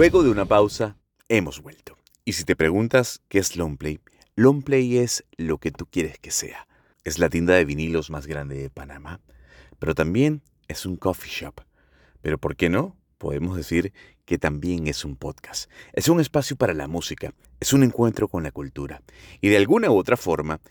[0.00, 0.96] Luego de una pausa,
[1.28, 1.98] hemos vuelto.
[2.24, 4.00] Y si te preguntas qué es Longplay,
[4.34, 6.66] Longplay es lo que tú quieres que sea.
[7.04, 9.20] Es la tienda de vinilos más grande de Panamá,
[9.78, 11.60] pero también es un coffee shop.
[12.22, 12.96] Pero ¿por qué no?
[13.18, 13.92] Podemos decir
[14.24, 15.70] que también es un podcast.
[15.92, 19.02] Es un espacio para la música, es un encuentro con la cultura.
[19.42, 20.62] Y de alguna u otra forma,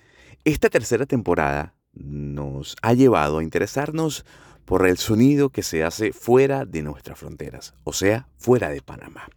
[0.43, 4.25] esta tercera temporada nos ha llevado a interesarnos
[4.69, 9.27] por el sonido que se hace fuera de nuestras fronteras, o sea, fuera de Panamá.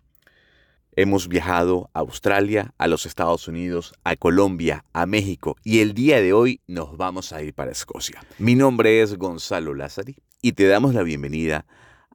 [0.95, 6.21] Hemos viajado a Australia, a los Estados Unidos, a Colombia, a México y el día
[6.21, 8.23] de hoy nos vamos a ir para Escocia.
[8.37, 11.65] Mi nombre es Gonzalo Lázari y te damos la bienvenida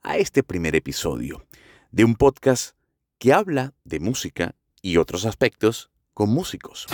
[0.04, 1.44] a este primer episodio
[1.90, 2.76] de un podcast
[3.18, 4.54] que habla de música
[4.84, 6.86] y otros aspectos con músicos.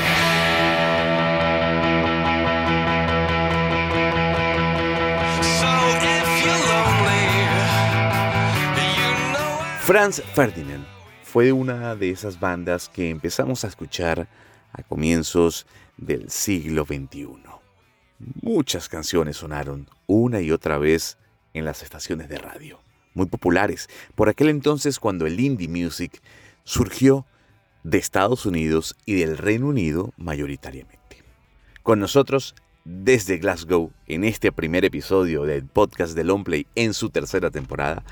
[9.86, 10.86] Franz Ferdinand
[11.24, 14.30] fue una de esas bandas que empezamos a escuchar
[14.72, 15.66] a comienzos
[15.98, 17.28] del siglo XXI.
[18.42, 21.18] Muchas canciones sonaron una y otra vez
[21.54, 22.80] en las estaciones de radio,
[23.14, 26.22] muy populares por aquel entonces cuando el indie music
[26.64, 27.26] surgió
[27.84, 31.26] de Estados Unidos y del Reino Unido mayoritariamente.
[31.84, 37.52] Con nosotros desde Glasgow en este primer episodio del podcast de Longplay en su tercera
[37.52, 38.06] temporada,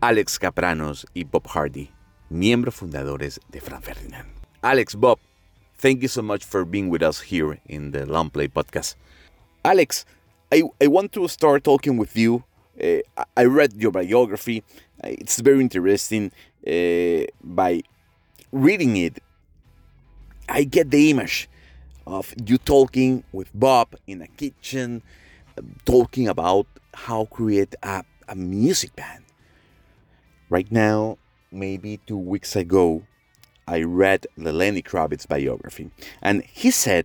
[0.00, 1.90] Alex Kapranos y Bob Hardy,
[2.30, 4.28] miembros fundadores de Franz Ferdinand.
[4.62, 5.18] Alex, Bob,
[5.76, 8.94] thank you so much for being with us here in the Long Play podcast.
[9.64, 10.06] Alex,
[10.52, 12.44] I, I want to start talking with you.
[12.80, 12.98] Uh,
[13.36, 14.62] I read your biography.
[15.02, 16.30] It's very interesting.
[16.64, 17.82] Uh, by
[18.52, 19.18] reading it,
[20.48, 21.48] I get the image
[22.06, 25.02] of you talking with Bob in a kitchen,
[25.84, 29.24] talking about how create a, a music band
[30.50, 31.18] Right now,
[31.52, 33.02] maybe two weeks ago,
[33.66, 35.90] I read Lenny Kravitz biography,
[36.22, 37.04] and he said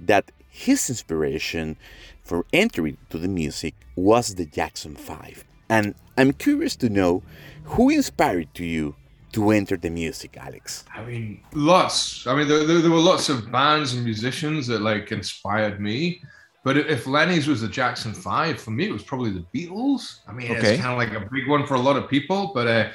[0.00, 1.76] that his inspiration
[2.22, 5.44] for entering to the music was the Jackson 5.
[5.68, 7.22] And I'm curious to know
[7.64, 8.96] who inspired to you
[9.32, 10.84] to enter the music, Alex?
[10.94, 12.26] I mean, lots.
[12.26, 16.22] I mean, there, there, there, were lots of bands and musicians that like inspired me.
[16.66, 20.18] But if Lenny's was the Jackson Five, for me, it was probably the Beatles.
[20.26, 20.72] I mean, okay.
[20.72, 22.88] it's kind of like a big one for a lot of people, but uh,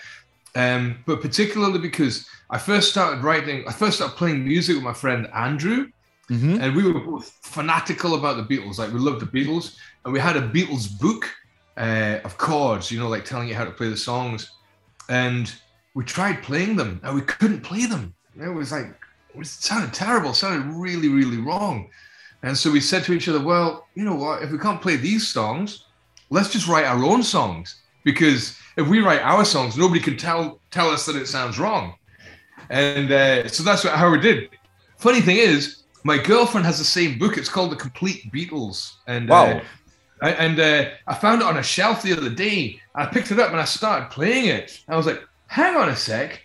[0.56, 4.92] um, but particularly because I first started writing, I first started playing music with my
[4.92, 5.88] friend Andrew,
[6.30, 6.60] mm-hmm.
[6.60, 8.78] and we were both fanatical about the Beatles.
[8.78, 11.34] Like we loved the Beatles, and we had a Beatles book
[11.78, 14.52] uh, of chords, you know, like telling you how to play the songs,
[15.08, 15.50] and
[15.94, 18.14] we tried playing them, and we couldn't play them.
[18.38, 18.94] It was like
[19.34, 21.90] it sounded terrible, it sounded really, really wrong.
[22.44, 24.42] And so we said to each other, well, you know what?
[24.42, 25.86] If we can't play these songs,
[26.30, 27.82] let's just write our own songs.
[28.04, 31.94] Because if we write our songs, nobody can tell tell us that it sounds wrong.
[32.70, 34.50] And uh, so that's what Howard did.
[34.98, 37.38] Funny thing is, my girlfriend has the same book.
[37.38, 38.94] It's called The Complete Beatles.
[39.08, 39.58] And uh, wow.
[39.58, 39.64] Uh,
[40.24, 42.80] I, and uh, I found it on a shelf the other day.
[42.94, 44.84] I picked it up and I started playing it.
[44.88, 46.42] I was like, hang on a sec.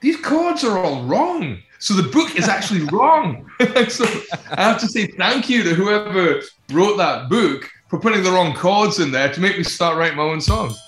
[0.00, 1.58] These chords are all wrong.
[1.82, 3.50] So the book is actually wrong.
[3.88, 4.04] so
[4.50, 8.54] I have to say thank you to whoever wrote that book for putting the wrong
[8.54, 10.78] chords in there to make me start writing my own songs.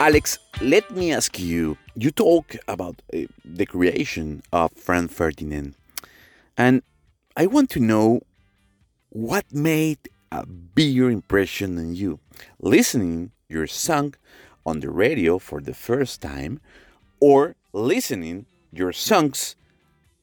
[0.00, 5.76] Alex, let me ask you you talk about uh, the creation of Franz Ferdinand,
[6.56, 6.82] and
[7.36, 8.22] I want to know
[9.10, 9.98] what made
[10.32, 12.18] a bigger impression on you
[12.60, 14.14] listening your song
[14.68, 16.60] on the radio for the first time
[17.20, 19.56] or listening your songs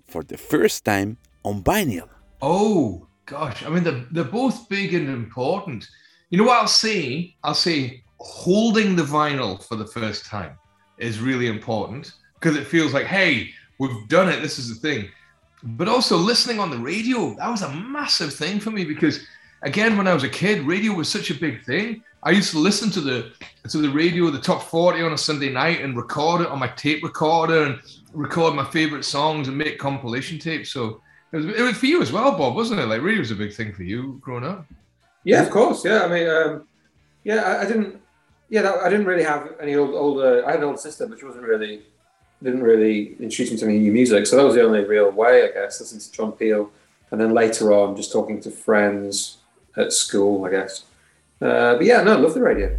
[0.06, 2.09] for the first time on vinyl?
[2.41, 5.88] Oh gosh, I mean they're, they're both big and important.
[6.29, 7.35] You know what I'll say?
[7.44, 10.58] I'll say holding the vinyl for the first time
[10.97, 13.49] is really important because it feels like, hey,
[13.79, 14.41] we've done it.
[14.41, 15.09] This is the thing.
[15.64, 19.25] But also listening on the radio, that was a massive thing for me because
[19.66, 22.03] again, when I was a kid, radio was such a big thing.
[22.23, 23.32] I used to listen to the
[23.70, 26.67] to the radio, the top 40 on a Sunday night and record it on my
[26.70, 27.79] tape recorder and
[28.14, 30.72] record my favorite songs and make compilation tapes.
[30.72, 31.02] So
[31.32, 32.85] it was, it was for you as well, Bob, wasn't it?
[32.85, 34.66] Like radio was a big thing for you growing up.
[35.23, 35.84] Yeah, of course.
[35.84, 36.67] Yeah, I mean, um,
[37.23, 38.00] yeah, I, I, didn't.
[38.50, 40.46] Yeah, that, I didn't really have any old older.
[40.47, 41.82] I had an older sister, but she wasn't really
[42.44, 44.28] didn't really introduce me to any new music.
[44.28, 46.70] So that was the only real way, I guess, listening to John Peel,
[47.12, 49.38] and then later on, just talking to friends
[49.77, 50.83] at school, I guess.
[51.41, 52.77] Uh, but yeah, no, love the radio.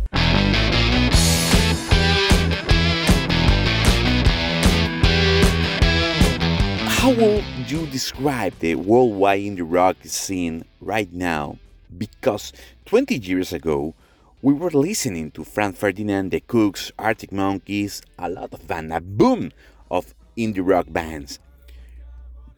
[7.06, 11.58] How would you describe the worldwide indie rock scene right now?
[11.96, 12.52] Because
[12.86, 13.94] 20 years ago,
[14.42, 19.00] we were listening to Franz Ferdinand, The Kooks, Arctic Monkeys, a lot of bands, a
[19.00, 19.52] boom
[19.90, 21.38] of indie rock bands.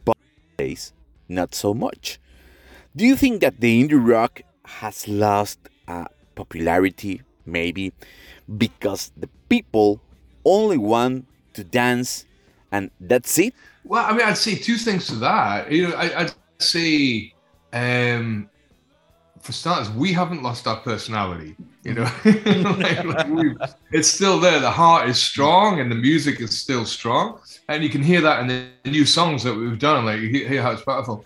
[0.04, 0.16] But
[1.28, 2.18] not so much.
[2.98, 7.92] Do you think that the indie rock has lost uh, popularity, maybe
[8.58, 10.00] because the people
[10.44, 12.26] only want to dance
[12.72, 13.54] and that's it?
[13.84, 15.70] Well, I mean, I'd say two things to that.
[15.70, 17.32] You know, I, would say,
[17.72, 18.50] um,
[19.42, 21.54] for starters, we haven't lost our personality.
[21.84, 24.58] You know, like, like it's still there.
[24.58, 28.40] The heart is strong, and the music is still strong, and you can hear that
[28.40, 30.04] in the new songs that we've done.
[30.04, 31.24] Like you hear how it's powerful.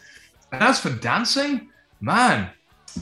[0.53, 1.69] And as for dancing,
[2.01, 2.51] man,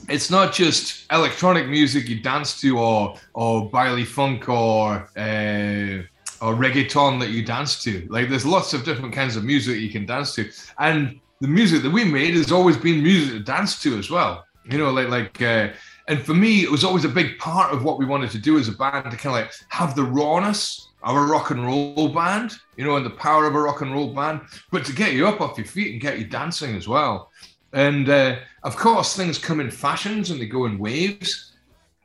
[0.09, 6.03] it's not just electronic music you dance to, or or baile funk, or uh,
[6.41, 8.07] or reggaeton that you dance to.
[8.09, 11.83] Like there's lots of different kinds of music you can dance to, and the music
[11.83, 14.47] that we made has always been music to dance to as well.
[14.71, 15.43] You know, like like.
[15.43, 15.71] Uh,
[16.09, 18.59] and for me, it was always a big part of what we wanted to do
[18.59, 22.09] as a band to kind of like have the rawness of a rock and roll
[22.09, 25.15] band, you know, and the power of a rock and roll band, but to get
[25.15, 27.31] you up off your feet and get you dancing as well.
[27.73, 31.53] And uh, of course, things come in fashions and they go in waves.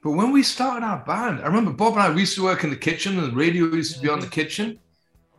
[0.03, 2.63] But when we started our band, I remember Bob and I, we used to work
[2.63, 4.79] in the kitchen and the radio used to be on the kitchen.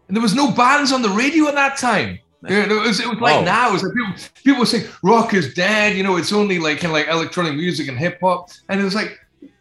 [0.09, 2.19] And there was no bands on the radio at that time.
[2.43, 3.45] it was, it was like oh.
[3.45, 3.71] now.
[3.71, 4.15] It was like people,
[4.45, 5.97] people were saying rock is dead.
[5.97, 8.51] You know, it's only like kind of like electronic music and hip hop.
[8.69, 9.19] And it was like,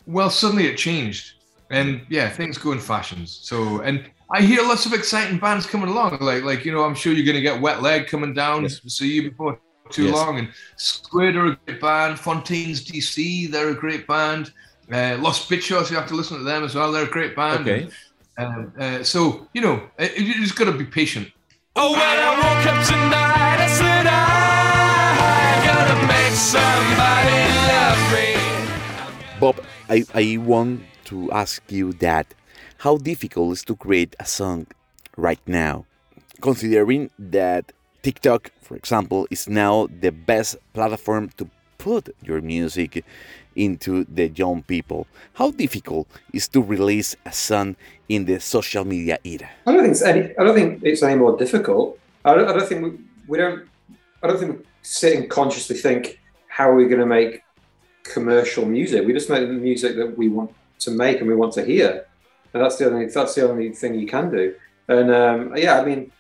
[0.08, 1.35] well, suddenly it changed.
[1.70, 3.40] And yeah, things go in fashions.
[3.42, 6.18] So, and I hear lots of exciting bands coming along.
[6.22, 8.80] Like, like you know, I'm sure you're going to get Wet Leg coming down yes.
[8.80, 9.60] to see you before
[9.90, 10.14] too yes.
[10.14, 10.40] long.
[10.40, 12.20] And Squid are a great band.
[12.20, 14.52] Fontaines DC, they're a great band.
[14.92, 16.92] Uh, Los Bichos, you have to listen to them as well.
[16.92, 17.68] They're a great band.
[17.68, 17.90] Okay.
[18.38, 21.32] And, uh, so you know, it, you just got to be patient.
[21.78, 27.36] Oh, when I woke up tonight, I said I gotta make somebody
[27.68, 29.40] love me.
[29.40, 32.34] Bob, I, I want to ask you that.
[32.80, 34.68] How difficult is to create a song
[35.18, 35.86] right now,
[36.42, 37.72] considering that
[38.04, 43.04] TikTok, for example, is now the best platform to put your music
[43.56, 45.08] into the young people.
[45.34, 47.76] How difficult is to release a song
[48.10, 49.50] in the social media era?
[49.66, 50.38] I don't think it's any.
[50.38, 51.98] I don't think it's any more difficult.
[52.26, 52.92] I don't, I don't think we,
[53.28, 53.68] we don't.
[54.22, 57.44] I don't think we sit and consciously think how are we going to make
[58.04, 59.06] commercial music.
[59.06, 62.06] We just make the music that we want to make and we want to hear,
[62.54, 64.56] and that's the only that's the only thing you can do.
[64.88, 66.12] And um, yeah, I mean,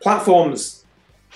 [0.00, 0.84] platforms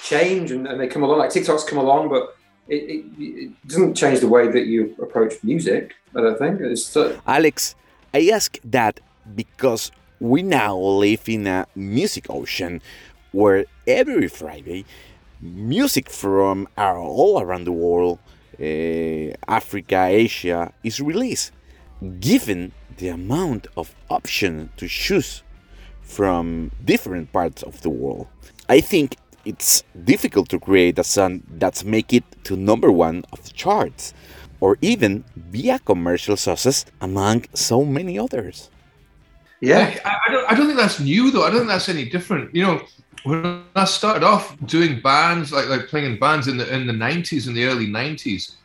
[0.02, 1.18] change and, and they come along.
[1.18, 2.36] Like TikTok's come along, but
[2.68, 5.94] it, it, it, doesn't change the way that you approach music.
[6.14, 6.60] I don't think.
[6.96, 7.20] Uh...
[7.26, 7.74] Alex,
[8.12, 9.00] I ask that
[9.34, 9.90] because
[10.20, 12.80] we now live in a music ocean
[13.32, 14.84] where every Friday,
[15.40, 18.18] music from all around the world,
[18.58, 21.52] uh, Africa, Asia, is released.
[22.20, 25.42] Given the amount of option to choose
[26.02, 28.26] from different parts of the world,
[28.68, 33.44] I think it's difficult to create a song that's make it to number one of
[33.44, 34.12] the charts
[34.60, 38.70] or even be a commercial success among so many others.
[39.60, 40.52] Yeah, I, I, don't.
[40.52, 41.44] I don't think that's new though.
[41.44, 42.54] I don't think that's any different.
[42.54, 42.82] You know,
[43.24, 46.92] when I started off doing bands, like like playing in bands in the in the
[46.92, 48.56] nineties, in the early nineties,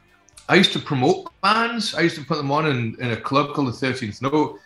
[0.51, 1.96] I used to promote bands.
[1.96, 4.60] I used to put them on in, in a club called the Thirteenth Note,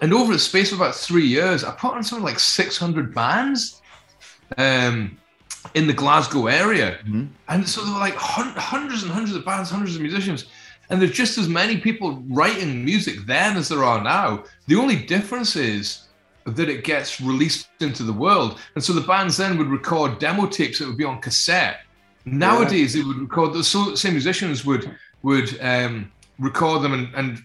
[0.00, 3.14] and over the space of about three years, I put on something like six hundred
[3.14, 3.82] bands.
[4.56, 5.18] Um,
[5.74, 6.98] in the Glasgow area.
[6.98, 7.24] Mm-hmm.
[7.48, 10.46] And so there were like hundreds and hundreds of bands, hundreds of musicians.
[10.90, 14.44] And there's just as many people writing music then as there are now.
[14.66, 16.08] The only difference is
[16.44, 18.60] that it gets released into the world.
[18.74, 21.80] And so the bands then would record demo tapes that would be on cassette.
[22.26, 23.02] Nowadays, yeah.
[23.02, 27.42] they would record the same musicians would would um, record them and, and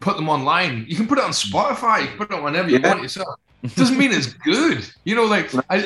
[0.00, 0.86] put them online.
[0.88, 2.88] You can put it on Spotify, you can put it on whenever you yeah.
[2.88, 3.38] want yourself
[3.74, 4.86] doesn't mean it's good.
[5.04, 5.84] You know, like I,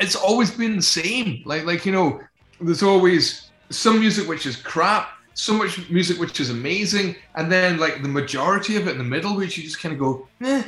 [0.00, 1.42] it's always been the same.
[1.44, 2.20] Like like you know,
[2.60, 7.78] there's always some music which is crap, so much music which is amazing, and then
[7.78, 10.62] like the majority of it in the middle, which you just kind of go, eh,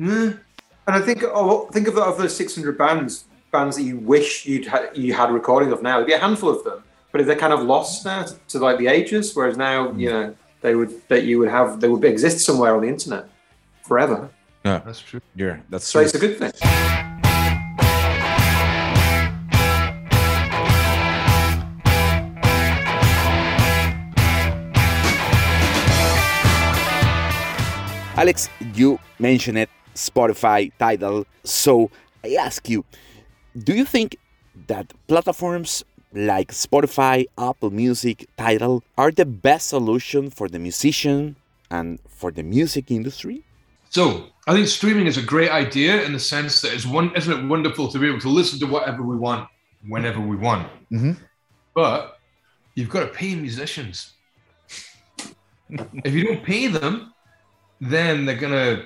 [0.00, 0.32] eh.
[0.86, 4.66] And I think oh, think of, of those 600 bands bands that you wish you'd
[4.66, 5.96] ha- you had a recording of now.
[5.96, 6.83] There'd be a handful of them,
[7.14, 9.36] but they're kind of lost now to, to like the ages.
[9.36, 10.00] Whereas now, hmm.
[10.00, 13.28] you know, they would that you would have they would exist somewhere on the internet
[13.82, 14.28] forever.
[14.64, 15.20] Yeah, that's true.
[15.36, 16.06] Yeah, that's so true.
[16.06, 16.52] it's a good thing.
[28.16, 31.26] Alex, you mentioned it, Spotify, Tidal.
[31.44, 31.90] So
[32.24, 32.84] I ask you,
[33.56, 34.16] do you think
[34.66, 41.36] that platforms like Spotify, Apple Music, Tidal are the best solution for the musician
[41.70, 43.42] and for the music industry?
[43.90, 47.32] So I think streaming is a great idea in the sense that it's one, isn't
[47.32, 49.48] it wonderful to be able to listen to whatever we want
[49.88, 50.68] whenever we want.
[50.90, 51.16] Mhm.
[51.74, 52.18] But
[52.74, 54.12] you've got to pay musicians.
[56.04, 57.12] if you don't pay them,
[57.80, 58.84] then they're gonna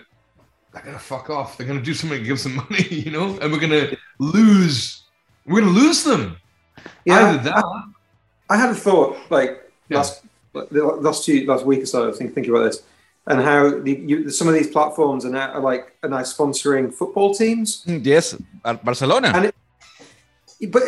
[0.72, 1.56] they're gonna fuck off.
[1.56, 5.02] They're gonna do something that gives them money, you know, and we're gonna lose.
[5.46, 6.36] We're gonna lose them.
[7.04, 7.64] Yeah, Either that.
[8.50, 9.98] I had a thought like Yeah.
[9.98, 12.04] last last two last week or so.
[12.04, 12.82] I was thinking, thinking about this
[13.26, 16.92] and how the, you, some of these platforms are now are like are now sponsoring
[16.92, 17.84] football teams.
[17.84, 18.34] Hmm, yes,
[18.84, 19.28] Barcelona.
[19.34, 19.52] And
[20.72, 20.82] But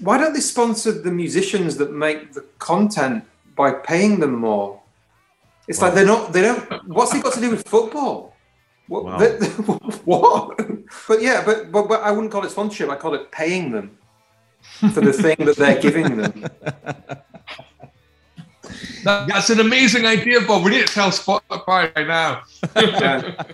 [0.00, 3.24] why don't they sponsor the musicians that make the content
[3.56, 4.80] by paying them more?
[5.68, 6.32] It's like they're not.
[6.32, 6.60] They don't.
[6.88, 8.34] What's it got to do with football?
[8.88, 9.04] What?
[9.04, 9.18] Wow.
[9.18, 9.36] they-
[10.04, 10.58] what?
[11.08, 12.90] But yeah, but, but but I wouldn't call it sponsorship.
[12.90, 13.96] I call it paying them
[14.92, 16.44] for the thing that they're giving them.
[19.04, 20.64] That's an amazing idea, Bob.
[20.64, 22.42] We need to tell Spotify right now.
[22.76, 23.44] Yeah.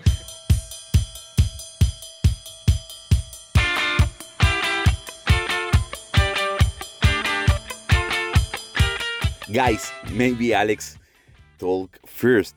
[9.51, 10.99] Guys, maybe Alex
[11.57, 12.53] talk first.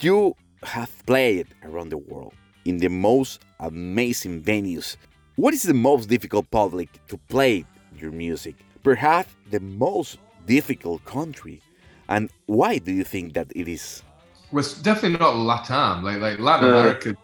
[0.00, 2.34] You have played around the world
[2.66, 4.96] in the most amazing venues.
[5.36, 7.64] What is the most difficult public to play
[7.98, 8.56] your music?
[8.82, 11.60] Perhaps the most difficult country.
[12.08, 14.02] And why do you think that it is?
[14.50, 16.02] Well, it's definitely not Latam.
[16.02, 16.78] Like like Latin Uh.
[16.78, 17.16] America,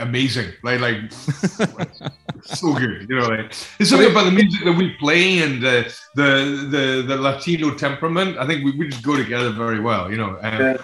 [0.00, 0.52] amazing.
[0.62, 1.00] Like like
[2.44, 3.06] so good.
[3.08, 6.30] You know, like it's something about the music that we play and the the
[6.74, 8.36] the, the Latino temperament.
[8.38, 10.10] I think we, we just go together very well.
[10.10, 10.38] You know.
[10.42, 10.76] Um, Yeah.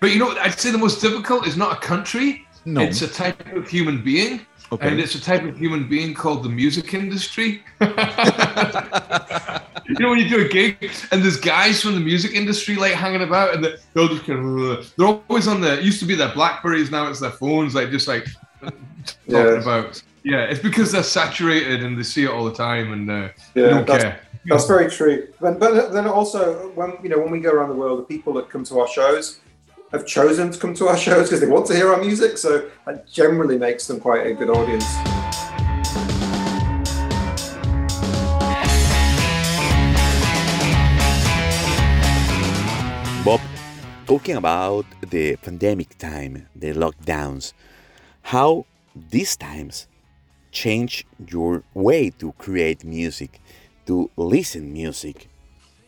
[0.00, 2.46] But you know, I'd say the most difficult is not a country.
[2.64, 2.80] no.
[2.82, 4.40] It's a type of human being,
[4.72, 4.88] okay.
[4.88, 7.62] and it's a type of human being called the music industry.
[7.80, 7.86] you
[9.98, 13.22] know when you do a gig and there's guys from the music industry like hanging
[13.22, 16.14] about and they- they'll just kind of they're always on the it used to be
[16.14, 18.26] their blackberries now it's their phones like just like
[18.60, 18.74] talking
[19.26, 19.60] Yeah.
[19.62, 23.28] about yeah it's because they're saturated and they see it all the time and uh,
[23.54, 25.28] they don't that's, care that's very true.
[25.40, 28.32] But, but then also, when you know, when we go around the world, the people
[28.34, 29.40] that come to our shows
[29.92, 32.38] have chosen to come to our shows because they want to hear our music.
[32.38, 34.84] So that generally makes them quite a good audience.
[43.24, 43.40] Bob,
[44.06, 47.52] talking about the pandemic time, the lockdowns,
[48.22, 48.66] how
[49.10, 49.86] these times
[50.50, 53.40] change your way to create music,
[53.86, 55.28] to listen music.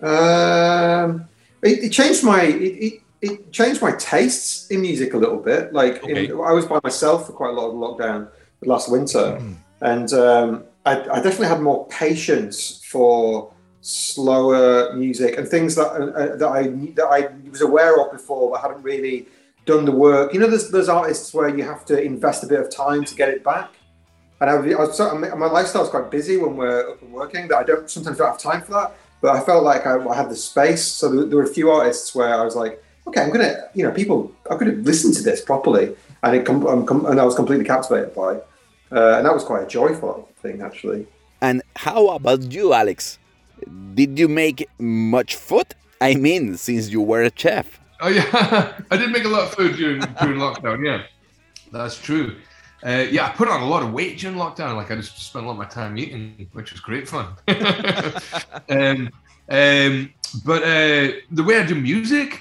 [0.01, 1.29] Um,
[1.63, 5.73] it, it changed my it, it, it changed my tastes in music a little bit.
[5.73, 8.29] Like in, I was by myself for quite a lot of lockdown
[8.63, 9.41] last winter,
[9.81, 16.37] and um, I, I definitely had more patience for slower music and things that uh,
[16.37, 16.63] that I
[16.95, 19.27] that I was aware of before but hadn't really
[19.67, 20.33] done the work.
[20.33, 23.15] You know, there's there's artists where you have to invest a bit of time to
[23.15, 23.71] get it back.
[24.41, 27.47] And I, I was of, my lifestyle is quite busy when we're up and working
[27.49, 28.95] that I don't sometimes don't have time for that.
[29.21, 30.83] But I felt like I, I had the space.
[30.83, 33.83] So there, there were a few artists where I was like, okay, I'm gonna, you
[33.85, 37.25] know, people, I'm gonna listen to this properly, and it com- I'm com- and I
[37.25, 38.47] was completely captivated by, it.
[38.93, 41.07] uh, and that was quite a joyful thing actually.
[41.41, 43.19] And how about you, Alex?
[43.95, 45.75] Did you make much food?
[46.01, 47.67] I mean, since you were a chef.
[48.01, 48.25] oh yeah
[48.91, 51.03] I did make a lot of food during during lockdown yeah
[51.71, 52.29] that's true
[52.83, 54.75] uh, yeah, I put on a lot of weight during lockdown.
[54.75, 57.27] Like I just spent a lot of my time eating, which was great fun.
[58.71, 59.11] um,
[59.51, 60.11] um,
[60.47, 62.41] but uh, the way I do music, m-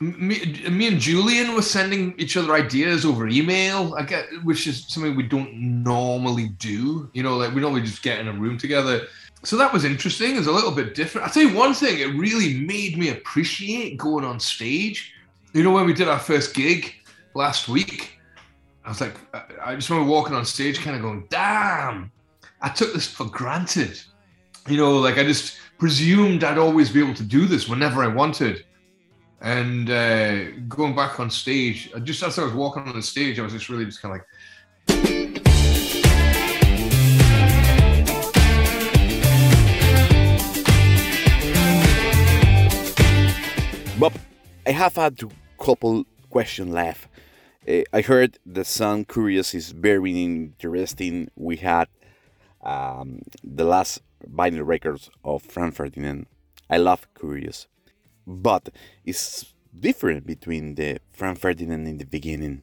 [0.00, 3.94] me, me and Julian were sending each other ideas over email.
[3.96, 7.10] I get, which is something we don't normally do.
[7.12, 9.06] You know, like we normally just get in a room together.
[9.42, 10.36] So that was interesting.
[10.36, 11.26] It's a little bit different.
[11.26, 11.98] I'll tell you one thing.
[12.00, 15.12] It really made me appreciate going on stage.
[15.52, 16.94] You know, when we did our first gig
[17.34, 18.18] last week,
[18.84, 22.10] I was like, I- I just remember walking on stage, kind of going, "Damn,
[22.62, 24.00] I took this for granted."
[24.66, 28.06] You know, like I just presumed I'd always be able to do this whenever I
[28.08, 28.64] wanted.
[29.42, 33.42] And uh, going back on stage, just as I was walking on the stage, I
[33.42, 34.26] was just really just kind of like,
[43.98, 44.12] Bob,
[44.66, 47.08] I have had a couple question left.
[47.66, 51.30] Uh, I heard the song "Curious" is very interesting.
[51.34, 51.88] We had
[52.62, 56.26] um, the last vinyl records of Franz Ferdinand.
[56.68, 57.68] I love "Curious,"
[58.30, 58.70] but
[59.04, 62.62] it's different between the Franz Ferdinand in the beginning.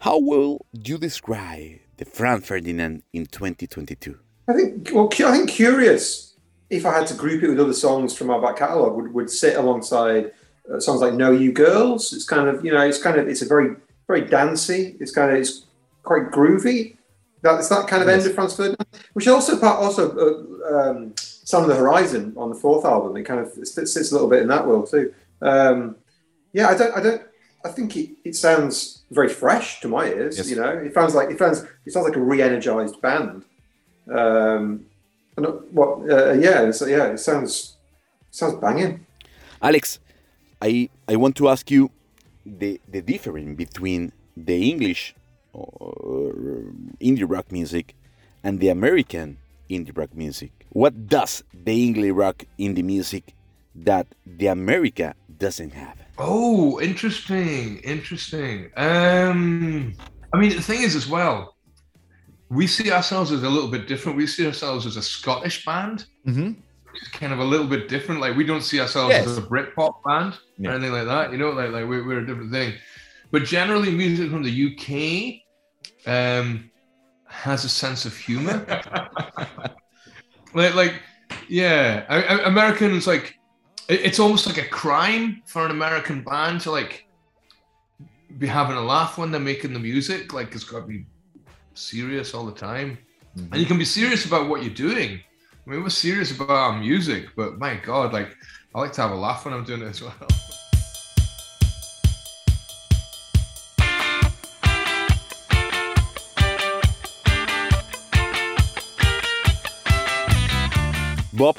[0.00, 4.18] How will you describe the Franz Ferdinand in 2022?
[4.48, 6.34] I think well, I think Curious,
[6.70, 9.30] if I had to group it with other songs from our back catalogue, would, would
[9.30, 10.32] sit alongside
[10.72, 13.42] uh, songs like "No You Girls." It's kind of you know it's kind of it's
[13.42, 14.96] a very very dancey.
[15.00, 15.66] It's kind of it's
[16.02, 16.96] quite groovy.
[17.42, 21.14] That it's that kind of end of Franz Ferdinand, which also part also uh, um,
[21.44, 23.16] "Stand on the Horizon" on the fourth album.
[23.16, 25.14] It kind of it sits a little bit in that world too.
[25.40, 25.96] Um,
[26.52, 27.22] yeah, I don't I don't
[27.64, 30.36] I think it, it sounds very fresh to my ears.
[30.36, 30.50] Yes.
[30.50, 33.44] You know, it sounds like it sounds it sounds like a re-energized band.
[34.10, 34.86] Um,
[35.36, 36.10] and, uh, what?
[36.10, 37.76] Uh, yeah, it's, yeah, it sounds
[38.30, 39.06] sounds banging.
[39.62, 39.98] Alex,
[40.60, 41.90] I I want to ask you
[42.44, 45.14] the the difference between the English
[45.52, 46.64] or
[47.00, 47.94] indie rock music
[48.42, 49.38] and the American
[49.70, 50.63] indie rock music.
[50.74, 53.34] What does the English rock indie music
[53.76, 55.96] that the America doesn't have?
[56.18, 58.70] Oh, interesting, interesting.
[58.76, 59.94] Um,
[60.32, 61.54] I mean, the thing is, as well,
[62.50, 64.18] we see ourselves as a little bit different.
[64.18, 66.48] We see ourselves as a Scottish band, Mm-hmm.
[66.92, 68.20] which is kind of a little bit different.
[68.20, 69.26] Like we don't see ourselves Yes.
[69.28, 70.70] as a Britpop band Yeah.
[70.70, 71.30] or anything like that.
[71.32, 72.74] You know, like like we're, we're a different thing.
[73.30, 75.42] But generally, music from the UK
[76.06, 76.68] um,
[77.28, 78.56] has a sense of humor.
[80.54, 81.02] like, like,
[81.48, 83.38] yeah, I, I, Americans like
[83.88, 87.06] it- it's almost like a crime for an American band to like
[88.38, 90.32] be having a laugh when they're making the music.
[90.32, 91.06] Like it's got to be
[91.74, 92.98] serious all the time,
[93.36, 93.52] mm-hmm.
[93.52, 95.20] and you can be serious about what you're doing.
[95.66, 98.36] I mean, we're serious about our music, but my God, like
[98.74, 100.14] I like to have a laugh when I'm doing it as well.
[111.36, 111.58] Bob,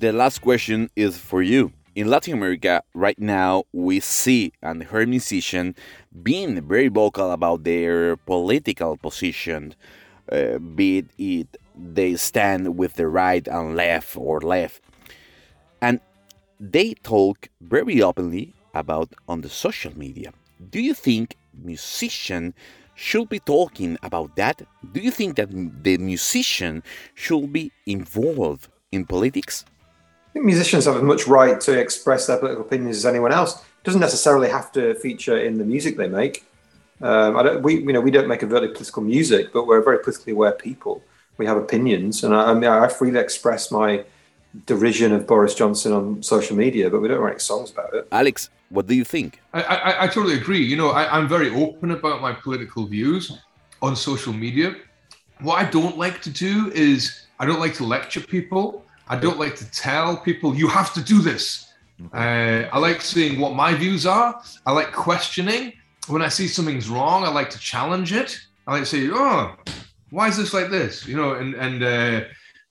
[0.00, 1.72] the last question is for you.
[1.94, 5.76] In Latin America, right now, we see and hear musicians
[6.24, 9.76] being very vocal about their political position,
[10.32, 14.82] uh, be it they stand with the right and left or left.
[15.80, 16.00] And
[16.58, 20.32] they talk very openly about on the social media.
[20.70, 22.54] Do you think musician
[22.96, 24.62] should be talking about that?
[24.92, 26.82] Do you think that the musician
[27.14, 29.64] should be involved in politics?
[30.30, 33.56] I think musicians have as much right to express their political opinions as anyone else.
[33.56, 36.44] It doesn't necessarily have to feature in the music they make.
[37.00, 39.98] Um, I don't, we, you know, we don't make overtly political music, but we're very
[39.98, 41.02] politically aware people.
[41.36, 44.04] We have opinions, and I, I mean, I freely express my
[44.66, 48.06] derision of Boris Johnson on social media, but we don't write songs about it.
[48.12, 49.40] Alex, what do you think?
[49.52, 50.62] I, I, I totally agree.
[50.62, 53.38] You know, I, I'm very open about my political views
[53.80, 54.76] on social media.
[55.42, 58.84] What I don't like to do is I don't like to lecture people.
[59.08, 61.72] I don't like to tell people you have to do this.
[62.12, 64.40] Uh, I like seeing what my views are.
[64.66, 65.72] I like questioning.
[66.08, 68.40] When I see something's wrong, I like to challenge it.
[68.66, 69.54] I like to say, "Oh,
[70.10, 72.20] why is this like this?" You know, and and uh,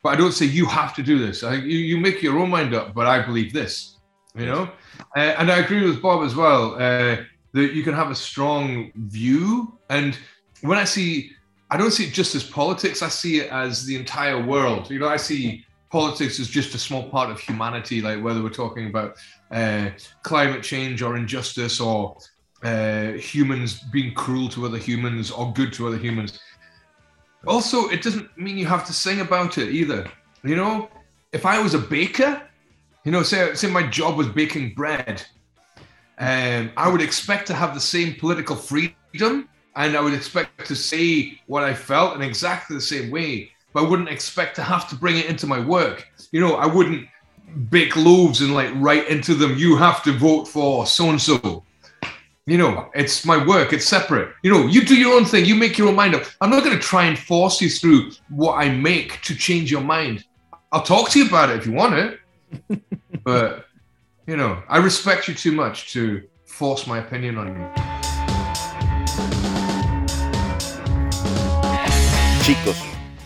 [0.04, 1.44] but I don't say you have to do this.
[1.44, 3.98] I, you you make your own mind up, but I believe this.
[4.36, 4.64] You know,
[5.16, 7.18] uh, and I agree with Bob as well uh,
[7.54, 9.78] that you can have a strong view.
[9.90, 10.18] And
[10.62, 11.32] when I see,
[11.72, 13.02] I don't see it just as politics.
[13.02, 14.92] I see it as the entire world.
[14.92, 18.02] You know, I see politics as just a small part of humanity.
[18.02, 19.16] Like whether we're talking about
[19.52, 19.90] uh,
[20.22, 22.18] climate change or injustice or
[22.62, 26.40] uh, humans being cruel to other humans or good to other humans.
[27.48, 30.12] Also, it doesn't mean you have to sing about it either.
[30.44, 30.90] You know,
[31.32, 32.42] if I was a baker,
[33.06, 35.24] you know, say say my job was baking bread,
[36.20, 40.76] um, I would expect to have the same political freedom, and I would expect to
[40.76, 43.52] say what I felt in exactly the same way.
[43.74, 46.08] But I wouldn't expect to have to bring it into my work.
[46.32, 47.08] You know, I wouldn't
[47.70, 51.64] bake loaves and like write into them, "You have to vote for so and so."
[52.48, 53.72] You know, it's my work.
[53.72, 54.34] It's separate.
[54.42, 55.46] You know, you do your own thing.
[55.46, 56.24] You make your own mind up.
[56.42, 59.82] I'm not going to try and force you through what I make to change your
[59.82, 60.26] mind.
[60.72, 62.82] I'll talk to you about it if you want it.
[63.24, 63.68] but,
[64.26, 67.91] you know, I respect you too much to force my opinion on you.
[72.44, 72.76] Chicos,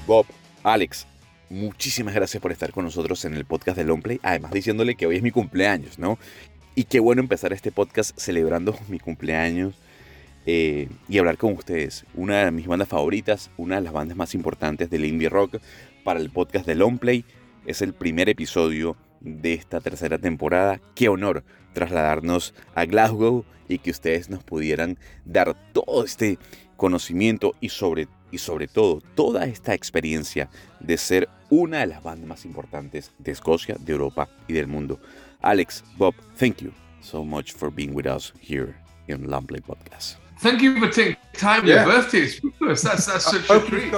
[0.06, 0.25] Bob,
[0.62, 1.08] Alex,
[1.49, 4.19] muchísimas gracias por estar con nosotros en el podcast de Longplay.
[4.21, 6.19] Además, diciéndole que hoy es mi cumpleaños, ¿no?
[6.75, 9.75] Y qué bueno empezar este podcast celebrando mi cumpleaños
[10.45, 12.06] eh, y hablar con ustedes.
[12.13, 15.62] Una de mis bandas favoritas, una de las bandas más importantes del indie rock
[16.04, 17.23] para el podcast de Longplay.
[17.65, 20.82] Es el primer episodio de esta tercera temporada.
[20.93, 26.38] Qué honor trasladarnos a Glasgow y que ustedes nos pudieran dar todo este
[26.75, 32.27] conocimiento y sobre, y sobre todo toda esta experiencia de ser una de las bandas
[32.27, 34.99] más importantes de Escocia, de Europa y del mundo.
[35.41, 38.75] Alex, Bob, thank you so much for being with us here
[39.07, 40.17] in Lamplay Podcast.
[40.41, 41.85] Thank you for taking time Yeah.
[41.85, 42.27] your birthday.
[42.59, 43.93] That's, that's such a treat.